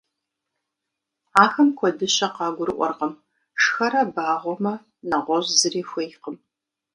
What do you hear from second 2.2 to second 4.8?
къагурыӀуэркъым, шхэрэ багъуэмэ,